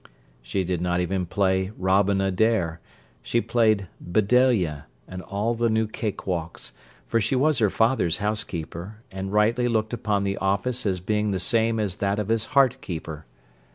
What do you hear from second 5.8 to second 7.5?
cake walks, for she